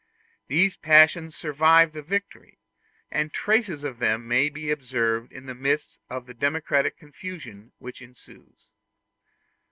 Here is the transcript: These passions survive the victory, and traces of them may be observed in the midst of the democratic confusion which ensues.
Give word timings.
These 0.47 0.77
passions 0.77 1.35
survive 1.35 1.93
the 1.93 2.01
victory, 2.01 2.57
and 3.11 3.31
traces 3.31 3.83
of 3.83 3.99
them 3.99 4.27
may 4.27 4.49
be 4.49 4.71
observed 4.71 5.31
in 5.31 5.45
the 5.45 5.53
midst 5.53 5.99
of 6.09 6.25
the 6.25 6.33
democratic 6.33 6.97
confusion 6.97 7.71
which 7.77 8.01
ensues. 8.01 8.71